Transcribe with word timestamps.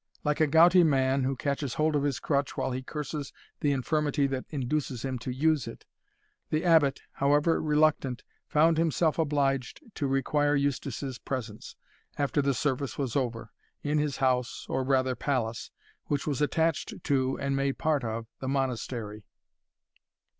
Like 0.23 0.39
a 0.39 0.47
gouty 0.47 0.83
man, 0.83 1.25
who 1.25 1.35
catches 1.35 1.75
hold 1.75 1.95
of 1.95 2.01
his 2.01 2.19
crutch 2.19 2.57
while 2.57 2.71
he 2.71 2.81
curses 2.81 3.31
the 3.59 3.71
infirmity 3.71 4.25
that 4.25 4.45
induces 4.49 5.05
him 5.05 5.19
to 5.19 5.29
use 5.29 5.67
if, 5.67 5.83
the 6.49 6.65
Abbot, 6.65 7.01
however 7.11 7.61
reluctant, 7.61 8.23
found 8.47 8.79
himself 8.79 9.19
obliged 9.19 9.79
to 9.93 10.07
require 10.07 10.55
Eustace's 10.55 11.19
presence, 11.19 11.75
after 12.17 12.41
the 12.41 12.55
service 12.55 12.97
was 12.97 13.15
over, 13.15 13.51
in 13.83 13.99
his 13.99 14.17
house, 14.17 14.65
or 14.67 14.83
rather 14.83 15.13
palace, 15.15 15.69
which 16.05 16.25
was 16.25 16.41
attached 16.41 17.03
to, 17.03 17.37
and 17.37 17.55
made 17.55 17.77
part 17.77 18.03
of, 18.03 18.25
the 18.39 18.47
Monastery. 18.47 19.27